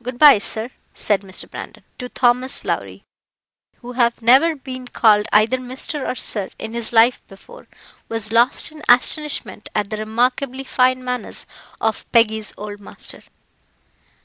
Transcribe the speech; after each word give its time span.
Good 0.00 0.16
bye, 0.20 0.38
sir," 0.38 0.70
said 0.94 1.22
Mr. 1.22 1.50
Brandon, 1.50 1.82
to 1.98 2.08
Thomas 2.08 2.64
Lowrie, 2.64 3.02
who 3.78 3.94
having 3.94 4.24
never 4.24 4.54
been 4.54 4.86
called 4.86 5.26
either 5.32 5.56
Mr. 5.58 6.06
or 6.08 6.14
Sir 6.14 6.50
in 6.56 6.72
his 6.72 6.92
life 6.92 7.20
before, 7.26 7.66
was 8.08 8.30
lost 8.30 8.70
in 8.70 8.80
astonishment 8.88 9.68
at 9.74 9.90
the 9.90 9.96
remarkably 9.96 10.62
fine 10.62 11.02
manners 11.02 11.46
of 11.80 12.06
Peggy's 12.12 12.54
old 12.56 12.78
master. 12.78 13.24